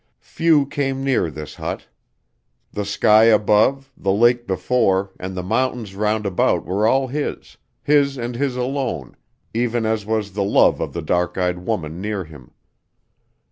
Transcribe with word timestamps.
Few 0.33 0.65
came 0.65 1.03
near 1.03 1.29
this 1.29 1.53
hut. 1.53 1.85
The 2.73 2.85
sky 2.85 3.25
above, 3.25 3.91
the 3.95 4.11
lake 4.11 4.47
before, 4.47 5.11
and 5.19 5.37
the 5.37 5.43
mountains 5.43 5.93
round 5.93 6.25
about 6.25 6.65
were 6.65 6.87
all 6.87 7.05
his, 7.05 7.55
his 7.83 8.17
and 8.17 8.33
his 8.35 8.55
alone 8.55 9.15
even 9.53 9.85
as 9.85 10.03
was 10.03 10.31
the 10.33 10.43
love 10.43 10.81
of 10.81 10.93
the 10.93 11.03
dark 11.03 11.37
eyed 11.37 11.59
woman 11.67 12.01
near 12.01 12.23
him. 12.23 12.49